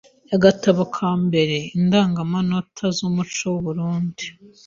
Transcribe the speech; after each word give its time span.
agatabo 0.35 0.81
ka 0.95 1.11
mbere, 1.25 1.55
Indangamanota 1.77 2.83
z’umuco 2.97 3.43
w’u 3.53 3.61
Burunndi 3.65 4.25